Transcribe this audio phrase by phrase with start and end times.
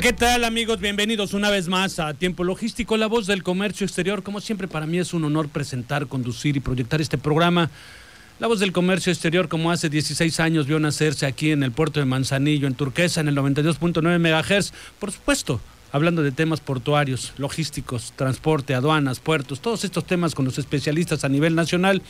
[0.00, 0.78] ¿Qué tal amigos?
[0.78, 4.22] Bienvenidos una vez más a Tiempo Logístico, la voz del comercio exterior.
[4.22, 7.70] Como siempre, para mí es un honor presentar, conducir y proyectar este programa.
[8.38, 11.98] La voz del comercio exterior, como hace 16 años, vio nacerse aquí en el puerto
[11.98, 14.72] de Manzanillo, en Turquesa, en el 92.9 MHz.
[14.98, 20.58] Por supuesto, hablando de temas portuarios, logísticos, transporte, aduanas, puertos, todos estos temas con los
[20.58, 22.02] especialistas a nivel nacional.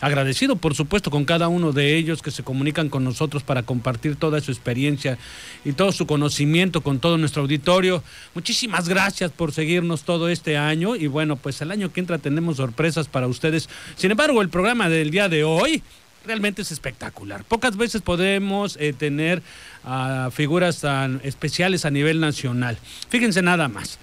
[0.00, 4.16] Agradecido, por supuesto, con cada uno de ellos que se comunican con nosotros para compartir
[4.16, 5.16] toda su experiencia
[5.64, 8.02] y todo su conocimiento con todo nuestro auditorio.
[8.34, 12.56] Muchísimas gracias por seguirnos todo este año y bueno, pues el año que entra tenemos
[12.56, 13.68] sorpresas para ustedes.
[13.94, 15.82] Sin embargo, el programa del día de hoy
[16.24, 17.44] realmente es espectacular.
[17.44, 19.42] Pocas veces podemos eh, tener
[19.84, 22.78] a figuras tan especiales a nivel nacional.
[23.08, 23.98] Fíjense nada más.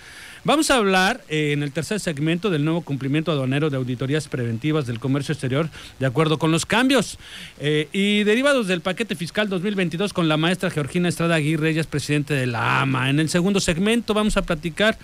[0.50, 4.88] Vamos a hablar eh, en el tercer segmento del nuevo cumplimiento aduanero de auditorías preventivas
[4.88, 5.70] del comercio exterior,
[6.00, 7.20] de acuerdo con los cambios
[7.60, 11.86] eh, y derivados del paquete fiscal 2022 con la maestra Georgina Estrada Aguirre, ella es
[11.86, 13.12] presidente de la AMA.
[13.12, 14.98] En el segundo segmento vamos a platicar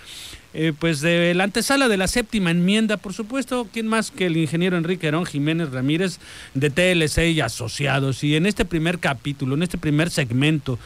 [0.52, 4.36] eh, pues de la antesala de la séptima enmienda, por supuesto, ¿quién más que el
[4.36, 6.18] ingeniero Enrique Herón Jiménez Ramírez
[6.54, 8.24] de TLC y Asociados?
[8.24, 10.76] Y en este primer capítulo, en este primer segmento,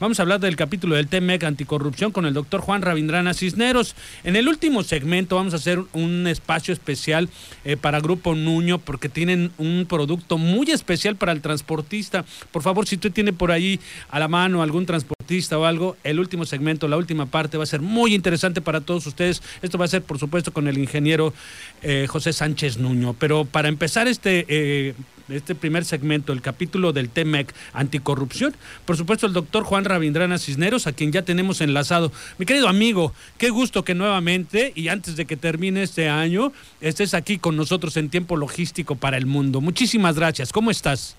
[0.00, 3.94] Vamos a hablar del capítulo del TMEC anticorrupción con el doctor Juan Ravindrana Cisneros.
[4.24, 7.28] En el último segmento vamos a hacer un espacio especial
[7.66, 12.24] eh, para Grupo Nuño porque tienen un producto muy especial para el transportista.
[12.50, 16.18] Por favor, si usted tiene por ahí a la mano algún transportista o algo, el
[16.18, 19.42] último segmento, la última parte va a ser muy interesante para todos ustedes.
[19.60, 21.34] Esto va a ser, por supuesto, con el ingeniero
[21.82, 23.14] eh, José Sánchez Nuño.
[23.18, 24.94] Pero para empezar este eh,
[25.32, 28.54] este primer segmento, el capítulo del TEMEC anticorrupción.
[28.84, 32.12] Por supuesto, el doctor Juan Ravindrana Cisneros, a quien ya tenemos enlazado.
[32.38, 37.14] Mi querido amigo, qué gusto que nuevamente y antes de que termine este año estés
[37.14, 39.60] aquí con nosotros en tiempo logístico para el mundo.
[39.60, 40.52] Muchísimas gracias.
[40.52, 41.16] ¿Cómo estás?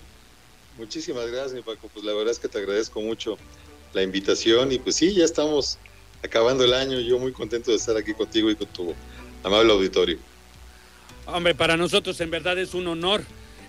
[0.78, 1.88] Muchísimas gracias, Paco.
[1.92, 3.36] Pues la verdad es que te agradezco mucho
[3.92, 5.78] la invitación y pues sí, ya estamos
[6.24, 7.00] acabando el año.
[7.00, 8.94] Yo muy contento de estar aquí contigo y con tu
[9.44, 10.18] amable auditorio.
[11.26, 13.22] Hombre, para nosotros en verdad es un honor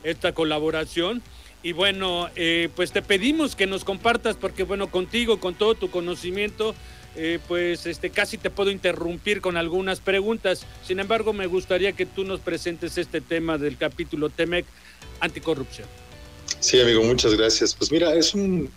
[0.03, 1.21] esta colaboración.
[1.63, 5.89] Y bueno, eh, pues te pedimos que nos compartas, porque bueno, contigo, con todo tu
[5.89, 6.75] conocimiento,
[7.15, 10.65] eh, pues este, casi te puedo interrumpir con algunas preguntas.
[10.85, 14.65] Sin embargo, me gustaría que tú nos presentes este tema del capítulo TEMEC
[15.21, 15.87] anticorrupción.
[16.59, 17.73] Sí, amigo, muchas gracias.
[17.73, 18.69] Pues mira, es un,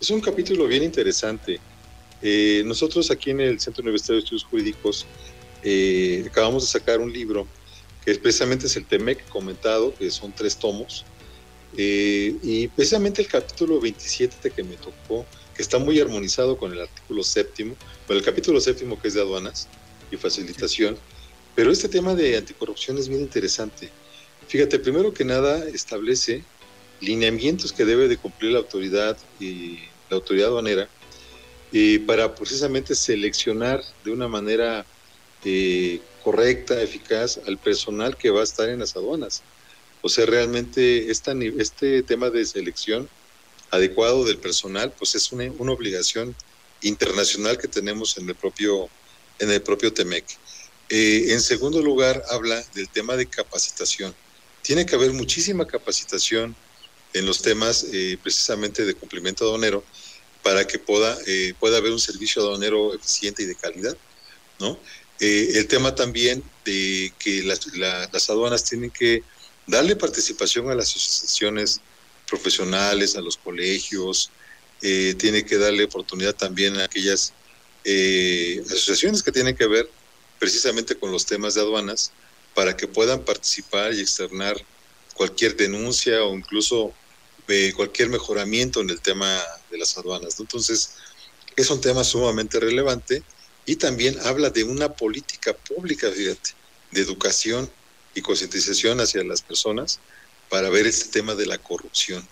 [0.00, 1.60] es un capítulo bien interesante.
[2.22, 5.06] Eh, nosotros aquí en el Centro Universitario de Estudios Jurídicos
[6.26, 7.46] acabamos de sacar un libro
[8.04, 11.04] que precisamente es el TEMEC comentado, que son tres tomos,
[11.76, 16.80] eh, y precisamente el capítulo 27 que me tocó, que está muy armonizado con el
[16.80, 19.68] artículo séptimo, con el capítulo séptimo que es de aduanas
[20.10, 20.96] y facilitación,
[21.54, 23.90] pero este tema de anticorrupción es bien interesante.
[24.48, 26.42] Fíjate, primero que nada establece
[27.00, 29.78] lineamientos que debe de cumplir la autoridad y
[30.08, 30.88] la autoridad aduanera
[31.72, 34.84] eh, para precisamente seleccionar de una manera
[35.44, 39.42] eh, correcta, eficaz al personal que va a estar en las aduanas.
[40.02, 43.08] O sea, realmente este tema de selección
[43.70, 46.34] adecuado del personal, pues es una, una, obligación
[46.82, 48.88] internacional que tenemos en el propio,
[49.38, 50.24] en el propio TEMEC.
[50.88, 54.14] Eh, en segundo lugar, habla del tema de capacitación.
[54.62, 56.56] Tiene que haber muchísima capacitación
[57.12, 59.84] en los temas eh, precisamente de cumplimiento aduanero
[60.42, 63.96] para que pueda, eh, pueda haber un servicio aduanero eficiente y de calidad,
[64.58, 64.78] ¿no?
[65.20, 69.22] Eh, el tema también de que las, aduanas tienen que
[69.66, 71.82] darle participación a las asociaciones
[72.26, 74.30] profesionales, a los colegios,
[74.80, 77.34] eh, tiene que darle oportunidad también a aquellas
[77.84, 79.90] eh, asociaciones que tienen que ver
[80.38, 82.12] precisamente con los temas de aduanas
[82.54, 84.56] para que puedan participar y externar
[85.14, 86.94] cualquier denuncia o incluso
[87.74, 89.42] cualquier mejoramiento en el tema
[89.72, 90.38] de las aduanas.
[90.38, 90.92] Entonces,
[91.56, 93.24] es un tema sumamente relevante
[93.70, 96.50] y también habla de una política pública, fíjate,
[96.90, 97.70] de educación
[98.16, 100.00] y concientización hacia las personas
[100.48, 102.26] para ver este tema de la corrupción.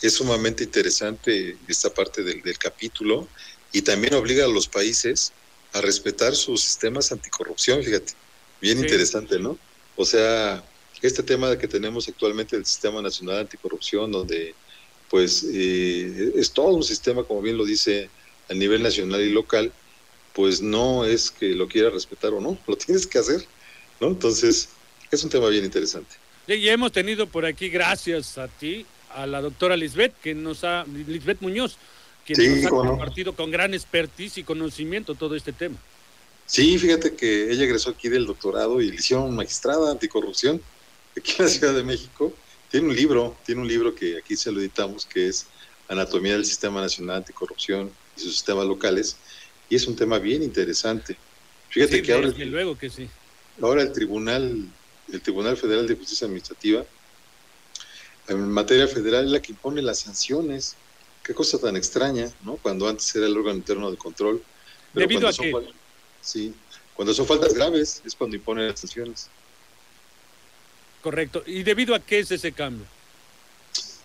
[0.00, 3.28] Es sumamente interesante esta parte del, capítulo
[3.70, 5.34] y también obliga a los países
[5.74, 8.14] a respetar sus sistemas anticorrupción, fíjate.
[8.62, 9.58] Bien interesante, ¿no?
[9.94, 10.64] O sea,
[11.02, 14.54] este tema que tenemos actualmente del Sistema Nacional Anticorrupción, donde
[15.10, 18.08] pues eh, es todo un sistema, como bien lo dice,
[18.48, 19.70] a nivel nacional y local,
[20.38, 23.44] pues no es que lo quiera respetar o no, lo tienes que hacer,
[24.00, 24.06] ¿no?
[24.06, 24.68] Entonces,
[25.10, 26.14] es un tema bien interesante.
[26.46, 30.84] Y hemos tenido por aquí, gracias a ti, a la doctora Lisbeth, que nos ha,
[31.08, 31.76] Lisbeth Muñoz,
[32.24, 35.76] quien nos ha compartido con gran expertise y conocimiento todo este tema.
[36.46, 40.62] Sí, fíjate que ella egresó aquí del doctorado y le hicieron magistrada anticorrupción
[41.16, 42.32] aquí en la Ciudad de México.
[42.70, 45.48] Tiene un libro, tiene un libro que aquí se lo editamos, que es
[45.88, 49.16] Anatomía del Sistema Nacional Anticorrupción y sus sistemas locales,
[49.68, 51.16] y es un tema bien interesante.
[51.68, 52.28] Fíjate que ahora...
[52.28, 53.08] luego que sí.
[53.60, 54.66] Ahora el Tribunal,
[55.12, 56.84] el Tribunal Federal de Justicia Administrativa,
[58.28, 60.76] en materia federal es la que impone las sanciones.
[61.22, 62.56] Qué cosa tan extraña, ¿no?
[62.56, 64.42] Cuando antes era el órgano interno de control.
[64.94, 65.52] ¿Debido a qué?
[66.20, 66.54] Sí,
[66.94, 69.28] cuando son faltas graves es cuando impone las sanciones.
[71.02, 71.42] Correcto.
[71.46, 72.86] ¿Y debido a qué es ese cambio?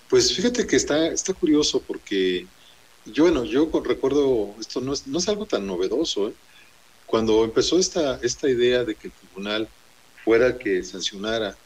[0.10, 2.46] Pues fíjate que está, está curioso porque
[3.06, 6.30] yo, bueno, yo recuerdo, esto no es, no es algo tan novedoso.
[6.30, 6.34] ¿eh?
[7.06, 9.68] Cuando empezó esta, esta idea de que el tribunal
[10.24, 11.58] fuera el que sancionara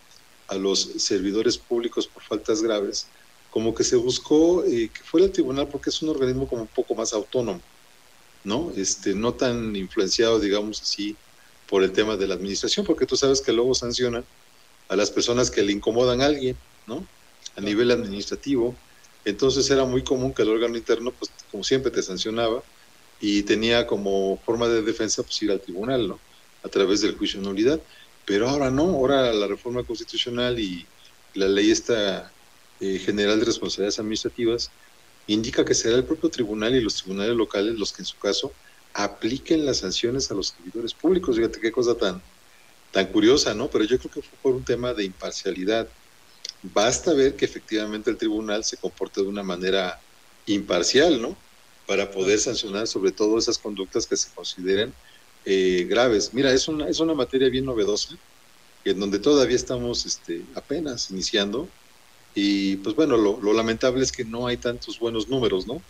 [0.48, 3.07] a los servidores públicos por faltas graves,
[3.51, 6.68] como que se buscó eh, que fuera el tribunal porque es un organismo como un
[6.68, 7.62] poco más autónomo,
[8.44, 8.72] ¿no?
[8.75, 11.16] Este, no tan influenciado, digamos así,
[11.68, 14.24] por el tema de la administración, porque tú sabes que luego sancionan
[14.90, 16.56] a las personas que le incomodan a alguien,
[16.88, 17.06] ¿no?
[17.56, 18.75] A nivel administrativo.
[19.27, 22.63] Entonces era muy común que el órgano interno, pues como siempre, te sancionaba
[23.19, 26.24] y tenía como forma de defensa pues ir al tribunal, ¿no?
[26.63, 27.83] A través del juicio de nulidad.
[28.25, 30.91] Pero ahora no, ahora la reforma constitucional y
[31.33, 32.35] la ley esta
[32.79, 34.75] eh, general de responsabilidades administrativas
[35.25, 38.57] indica que será el propio tribunal y los tribunales locales los que en su caso
[38.94, 41.35] apliquen las sanciones a los servidores públicos.
[41.38, 42.23] Fíjate qué cosa tan,
[42.91, 43.69] tan curiosa, ¿no?
[43.69, 45.91] Pero yo creo que fue por un tema de imparcialidad.
[46.74, 50.00] Basta ver que efectivamente el tribunal se comporte de una manera
[50.46, 51.36] imparcial, ¿no?
[51.86, 54.94] Para poder sancionar sobre todo esas conductas que se consideren
[55.46, 56.34] eh, graves.
[56.34, 58.16] Mira, es una, es una materia bien novedosa,
[58.86, 61.68] en donde todavía estamos este, apenas iniciando.
[62.36, 65.81] Y pues bueno, lo, lo lamentable es que no hay tantos buenos números, ¿no?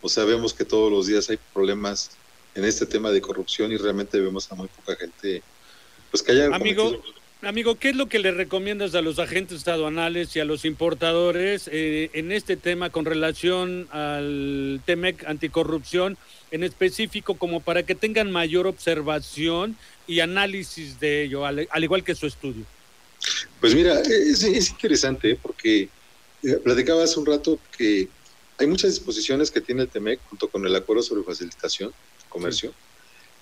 [0.00, 2.10] O sea, vemos que todos los días hay problemas
[2.54, 5.42] en este tema de corrupción y realmente vemos a muy poca gente
[6.10, 7.02] pues que haya amigo
[7.42, 11.68] amigo qué es lo que le recomiendas a los agentes aduanales y a los importadores
[11.70, 16.18] eh, en este tema con relación al Temec anticorrupción
[16.50, 19.76] en específico como para que tengan mayor observación
[20.08, 22.64] y análisis de ello al, igual que su estudio
[23.60, 25.88] pues mira es, interesante porque
[26.42, 28.08] eh, platicaba hace un rato que
[28.58, 31.92] hay muchas disposiciones que tiene el TEMEC junto con el acuerdo sobre facilitación
[32.28, 32.74] comercio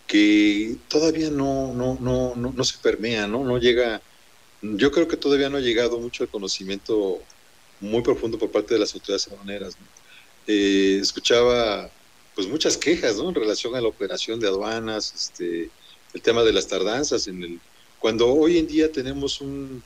[0.06, 3.44] que todavía no, no, no, no, se permea, ¿no?
[3.44, 4.00] No llega,
[4.62, 7.20] yo creo que todavía no ha llegado mucho el conocimiento
[7.80, 9.76] muy profundo por parte de las autoridades aduaneras.
[10.46, 11.90] Eh, escuchaba
[12.34, 13.30] pues muchas quejas ¿no?
[13.30, 15.70] en relación a la operación de aduanas, este,
[16.12, 17.60] el tema de las tardanzas, en el,
[17.98, 19.82] cuando hoy en día tenemos un,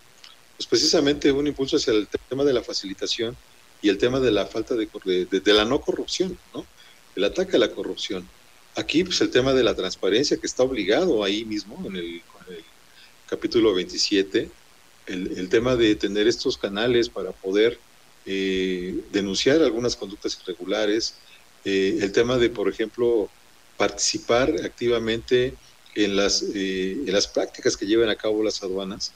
[0.57, 3.37] pues precisamente un impulso hacia el tema de la facilitación
[3.81, 6.67] y el tema de la falta de, de, de la no corrupción, ¿no?
[7.17, 8.29] el ataque a la corrupción.
[8.77, 12.23] Aquí, pues el tema de la transparencia, que está obligado ahí mismo en el,
[13.29, 14.51] capítulo 27,
[15.07, 17.79] el, tema de tener estos canales para poder
[18.27, 21.15] eh, denunciar algunas conductas irregulares,
[21.65, 23.29] eh, el tema de, por ejemplo,
[23.77, 25.55] participar activamente
[25.95, 29.13] en las, eh, en las prácticas que llevan a cabo las aduanas,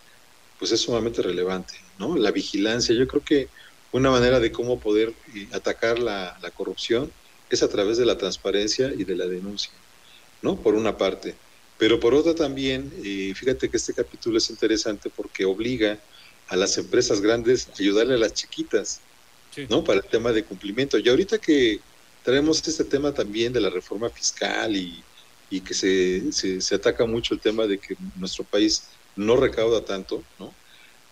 [0.59, 2.17] pues es sumamente relevante, ¿no?
[2.17, 3.49] La vigilancia, yo creo que
[3.93, 5.13] una manera de cómo poder
[5.53, 7.11] atacar la, la corrupción
[7.51, 9.73] es a través de la transparencia y de la denuncia,
[10.43, 10.57] ¿no?
[10.57, 11.35] Por una parte.
[11.79, 15.99] Pero por otra también, eh, fíjate que este capítulo es interesante porque obliga
[16.49, 19.01] a las empresas grandes a ayudarle a las chiquitas,
[19.69, 19.83] ¿no?
[19.85, 20.99] Para el tema de cumplimiento.
[20.99, 21.81] Y ahorita que
[22.23, 25.03] traemos este tema también de la reforma fiscal y,
[25.51, 28.85] y que se, se, se, ataca mucho el tema de que nuestro país
[29.17, 30.53] no recauda tanto, ¿no?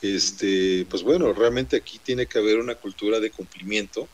[0.00, 4.08] Este, pues bueno, realmente aquí tiene que haber una cultura de cumplimiento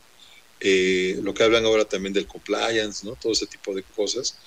[0.61, 3.15] eh, lo que hablan ahora también del compliance, ¿no?
[3.15, 4.37] Todo ese tipo de cosas,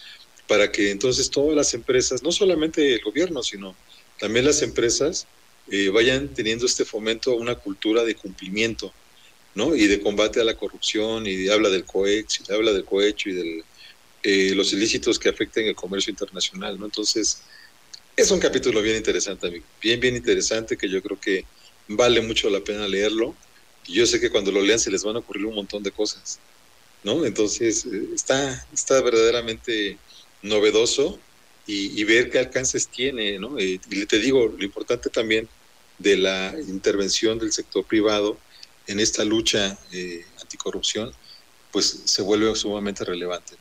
[0.46, 3.74] para que entonces todas las empresas, no solamente el gobierno, sino
[4.18, 5.26] también las empresas,
[5.70, 8.92] eh, vayan teniendo este fomento a una cultura de cumplimiento,
[9.54, 9.74] ¿no?
[9.74, 13.32] Y de combate a la corrupción, y habla del cohecho, y habla del cohecho y
[13.32, 13.64] de
[14.22, 16.86] eh, los ilícitos que afecten el comercio internacional, ¿no?
[16.86, 17.42] Entonces,
[18.16, 21.46] es un capítulo bien interesante, amigo, bien, bien interesante, que yo creo que
[21.88, 23.34] vale mucho la pena leerlo
[23.86, 26.38] yo sé que cuando lo lean se les van a ocurrir un montón de cosas,
[27.04, 27.24] ¿no?
[27.24, 29.98] Entonces, eh, está, está verdaderamente
[30.42, 31.18] novedoso
[31.66, 33.58] y, ver qué alcances tiene, ¿no?
[33.58, 35.48] Y, te digo, lo importante también
[35.98, 38.36] de la intervención del sector privado
[38.88, 41.12] en esta lucha eh, anticorrupción,
[41.70, 43.54] pues se vuelve sumamente relevante.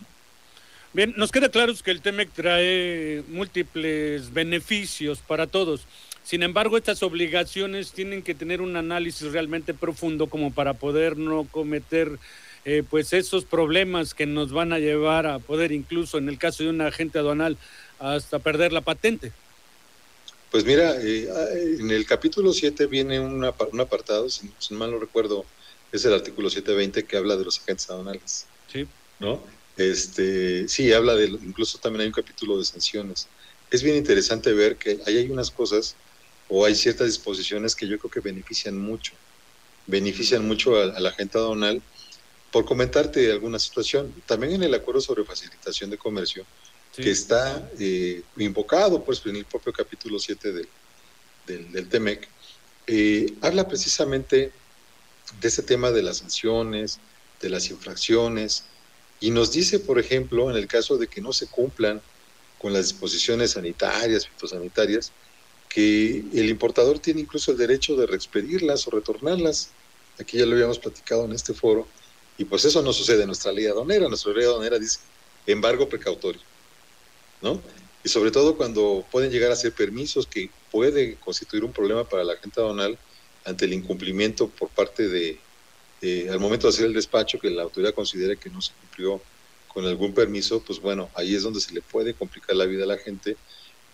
[0.94, 5.86] Bien, nos queda claro que el TEMEC trae múltiples beneficios para todos.
[6.24, 11.46] Sin embargo, estas obligaciones tienen que tener un análisis realmente profundo como para poder no
[11.46, 12.20] cometer
[12.66, 16.64] eh, pues esos problemas que nos van a llevar a poder incluso en el caso
[16.64, 17.58] de un agente aduanal
[17.98, 19.32] hasta perder la patente.
[20.52, 21.30] Pues mira, eh,
[21.80, 25.46] en el capítulo 7 viene un apartado, si, mal no recuerdo,
[25.94, 28.46] es el artículo 720 que habla de los agentes aduanales.
[28.72, 28.86] Sí.
[29.20, 29.42] ¿No?
[29.90, 33.28] Este, sí, habla de, incluso también hay un capítulo de sanciones.
[33.70, 35.96] Es bien interesante ver que ahí hay unas cosas
[36.50, 39.14] o hay ciertas disposiciones que yo creo que benefician mucho,
[39.88, 41.82] benefician mucho a, la gente aduanal.
[42.52, 46.46] Por comentarte alguna situación, también en el acuerdo sobre facilitación de comercio,
[46.94, 50.68] que está eh, invocado pues, en el propio capítulo 7 del,
[51.48, 52.28] del, del TEMEC,
[52.88, 54.52] eh, habla precisamente
[55.40, 57.00] de ese tema de las sanciones,
[57.42, 58.66] de las infracciones,
[59.22, 62.02] y nos dice, por ejemplo, en el caso de que no se cumplan
[62.58, 65.12] con las disposiciones sanitarias, fitosanitarias,
[65.70, 69.70] que el importador tiene incluso el derecho de reexpedirlas o retornarlas.
[70.20, 71.88] Aquí ya lo habíamos platicado en este foro,
[72.38, 74.08] y pues eso no sucede en nuestra ley aduanera.
[74.08, 75.00] Nuestra ley aduanera dice
[75.46, 76.42] embargo precautorio,
[77.42, 77.62] ¿no?
[78.04, 82.24] Y sobre todo cuando pueden llegar a ser permisos que puede constituir un problema para
[82.24, 82.98] la gente aduanal
[83.46, 85.40] ante el incumplimiento por parte de,
[86.02, 89.22] al momento de hacer el despacho, que la autoridad considere que no se cumplió
[89.68, 92.88] con algún permiso, pues bueno, ahí es donde se le puede complicar la vida a
[92.88, 93.38] la gente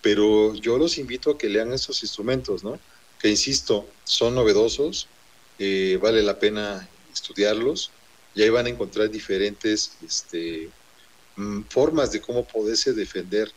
[0.02, 2.80] pero yo los invito a que lean estos instrumentos, ¿no?
[3.20, 5.10] Que insisto, son novedosos,
[5.60, 7.92] eh, vale la pena estudiarlos,
[8.34, 10.70] y ahí van a encontrar diferentes este,
[11.36, 13.52] mm, formas de cómo poderse defender.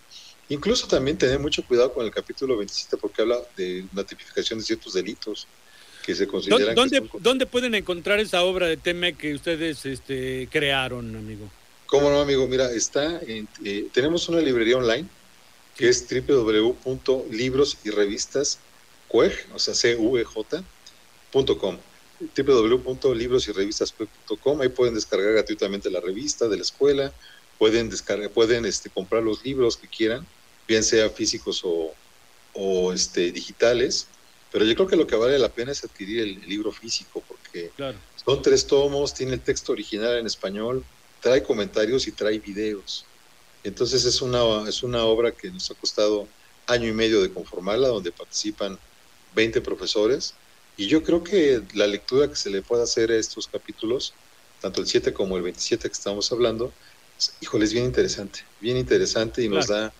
[0.48, 4.64] Incluso también tener mucho cuidado con el capítulo 27 porque habla de la tipificación de
[4.64, 5.46] ciertos delitos
[6.10, 6.74] que se consideran...
[6.74, 11.48] ¿Dónde, ¿dónde pueden encontrar esa obra de TEME que ustedes este, crearon, amigo?
[11.86, 12.46] ¿Cómo no, amigo?
[12.46, 15.08] Mira, está en, eh, tenemos una librería online
[15.76, 18.58] que es www.libros y revistas
[19.12, 21.78] o sea, cuej.com
[22.36, 23.52] www.libros y
[24.60, 27.12] Ahí pueden descargar gratuitamente la revista de la escuela,
[27.58, 30.26] pueden descargar, pueden este, comprar los libros que quieran,
[30.68, 31.94] bien sea físicos o,
[32.52, 34.06] o este, digitales.
[34.52, 37.70] Pero yo creo que lo que vale la pena es adquirir el, libro físico, porque
[38.24, 40.84] son tres tomos, tiene el texto original en español,
[41.20, 43.04] trae comentarios y trae videos.
[43.62, 46.26] Entonces es una, es una obra que nos ha costado
[46.66, 48.78] año y medio de conformarla, donde participan
[49.34, 50.34] 20 profesores.
[50.76, 54.14] Y yo creo que la lectura que se le puede hacer a estos capítulos,
[54.60, 56.72] tanto el 7 como el 27 que estamos hablando,
[57.40, 59.92] híjole, es bien interesante, bien interesante y nos da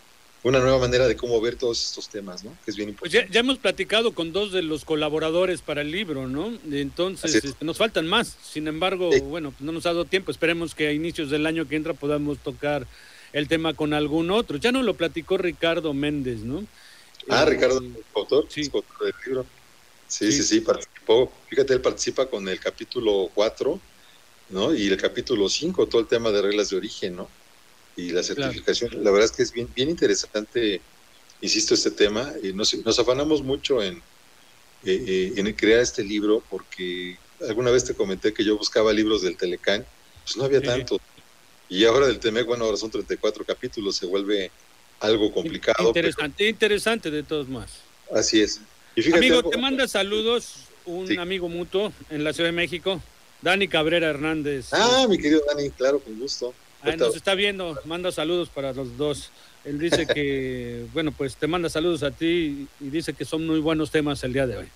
[0.42, 2.56] una nueva manera de cómo ver todos estos temas, ¿no?
[2.64, 3.18] Que es bien importante.
[3.20, 6.52] Pues ya, hemos platicado con dos de los colaboradores para el libro, ¿no?
[6.70, 8.36] Entonces este, nos faltan más.
[8.42, 10.30] Sin embargo, bueno, no nos ha dado tiempo.
[10.30, 12.86] Esperemos que a inicios del año que entra podamos tocar
[13.32, 14.56] el tema con algún otro.
[14.56, 16.64] Ya no lo platicó Ricardo Méndez, ¿no?
[17.28, 17.82] Ah, Ricardo,
[18.14, 18.70] autor, sí.
[18.72, 19.46] autor del libro.
[20.08, 21.30] Sí, sí, sí, participó.
[21.48, 23.78] Fíjate, él participa con el capítulo 4,
[24.50, 24.74] ¿no?
[24.74, 27.28] Y el capítulo 5, todo el tema de reglas de origen, ¿no?
[27.96, 29.04] Y la certificación.
[29.04, 30.80] La verdad es que es bien, bien interesante,
[31.40, 32.32] insisto, este tema.
[32.42, 33.96] y nos, nos afanamos mucho en,
[34.84, 37.18] eh, eh, en crear este libro porque
[37.48, 39.84] alguna vez te comenté que yo buscaba libros del Telecán,
[40.24, 41.00] pues no había tanto.
[41.68, 44.50] Y ahora del TEMEC, bueno, ahora son 34 capítulos, se vuelve
[44.98, 45.88] algo complicado.
[45.88, 47.70] Interesante, interesante de todos más.
[48.12, 48.60] Así es.
[49.14, 53.00] amigo, te manda saludos un amigo mutuo en la Ciudad de México,
[53.42, 54.72] Dani Cabrera Hernández.
[54.72, 56.52] Ah, mi querido Dani, claro, con gusto.
[56.82, 59.30] Ah, nos está viendo, manda saludos para los dos.
[59.64, 63.60] Él dice que, bueno, pues te manda saludos a ti y dice que son muy
[63.60, 64.66] buenos temas el día de hoy.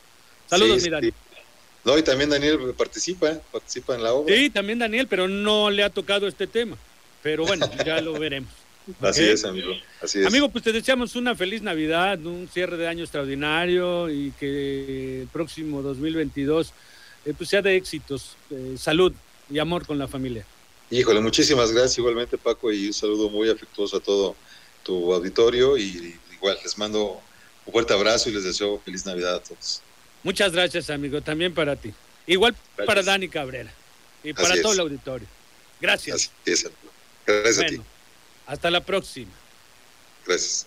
[0.46, 1.10] Saludos, mi Dani.
[1.84, 4.34] No, y también Daniel participa, participa en la obra.
[4.34, 6.76] Sí, también Daniel, pero no le ha tocado este tema.
[7.22, 8.50] Pero bueno, ya lo veremos.
[9.00, 9.72] Así es, amigo.
[10.02, 10.26] Así es.
[10.26, 15.28] Amigo, pues te deseamos una feliz Navidad, un cierre de año extraordinario y que el
[15.28, 16.72] próximo 2022
[17.24, 19.12] eh, pues sea de éxitos, eh, salud
[19.50, 20.44] y amor con la familia.
[20.90, 24.36] Híjole, muchísimas gracias igualmente Paco y un saludo muy afectuoso a todo
[24.82, 27.20] tu auditorio y igual les mando
[27.66, 29.80] un fuerte abrazo y les deseo feliz Navidad a todos.
[30.22, 31.20] Muchas gracias, amigo.
[31.20, 31.92] También para ti.
[32.26, 32.54] Igual
[32.86, 33.72] para Dani Cabrera
[34.22, 35.26] y para todo el auditorio.
[35.80, 36.30] Gracias.
[36.44, 37.80] Gracias a ti.
[38.46, 39.32] Hasta la próxima.
[40.26, 40.66] Gracias.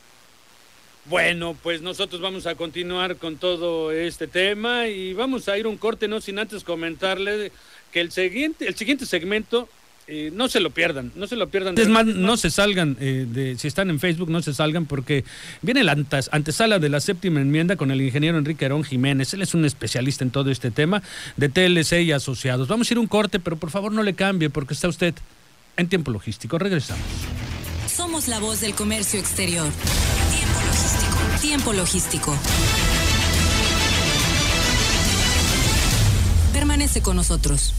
[1.06, 5.78] Bueno, pues nosotros vamos a continuar con todo este tema y vamos a ir un
[5.78, 7.52] corte, no sin antes comentarle
[7.94, 9.70] que el siguiente, el siguiente segmento
[10.10, 11.78] eh, no se lo pierdan, no se lo pierdan.
[11.78, 15.26] Es más, no se salgan, eh, de, si están en Facebook, no se salgan porque
[15.62, 15.98] viene la
[16.32, 19.34] antesala de la séptima enmienda con el ingeniero Enrique Arón Jiménez.
[19.34, 21.04] Él es un especialista en todo este tema
[21.36, 22.70] de TLC y asociados.
[22.70, 25.14] Vamos a ir un corte, pero por favor no le cambie porque está usted
[25.76, 26.58] en tiempo logístico.
[26.58, 27.04] Regresamos.
[27.94, 29.68] Somos la voz del comercio exterior.
[30.32, 31.42] Tiempo logístico.
[31.42, 32.38] Tiempo logístico.
[36.54, 37.74] Permanece con nosotros.